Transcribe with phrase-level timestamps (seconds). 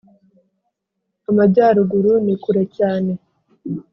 [1.29, 3.11] Amajyaruguru ni kure cyane